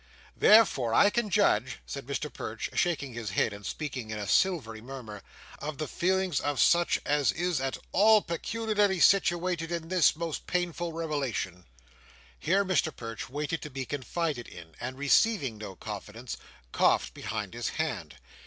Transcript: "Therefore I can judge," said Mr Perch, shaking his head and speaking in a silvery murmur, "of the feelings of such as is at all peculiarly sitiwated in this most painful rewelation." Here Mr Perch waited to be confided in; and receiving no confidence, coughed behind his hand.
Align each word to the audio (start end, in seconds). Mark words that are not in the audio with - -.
"Therefore 0.35 0.95
I 0.95 1.11
can 1.11 1.29
judge," 1.29 1.77
said 1.85 2.07
Mr 2.07 2.33
Perch, 2.33 2.71
shaking 2.73 3.13
his 3.13 3.29
head 3.29 3.53
and 3.53 3.63
speaking 3.63 4.09
in 4.09 4.17
a 4.17 4.25
silvery 4.27 4.81
murmur, 4.81 5.21
"of 5.59 5.77
the 5.77 5.87
feelings 5.87 6.39
of 6.39 6.59
such 6.59 6.99
as 7.05 7.31
is 7.31 7.61
at 7.61 7.77
all 7.91 8.23
peculiarly 8.23 8.97
sitiwated 8.99 9.69
in 9.69 9.89
this 9.89 10.15
most 10.15 10.47
painful 10.47 10.91
rewelation." 10.91 11.65
Here 12.39 12.65
Mr 12.65 12.89
Perch 12.95 13.29
waited 13.29 13.61
to 13.61 13.69
be 13.69 13.85
confided 13.85 14.47
in; 14.47 14.73
and 14.79 14.97
receiving 14.97 15.59
no 15.59 15.75
confidence, 15.75 16.35
coughed 16.71 17.13
behind 17.13 17.53
his 17.53 17.69
hand. 17.77 18.15